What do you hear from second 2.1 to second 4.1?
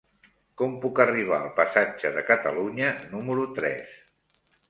de Catalunya número tres?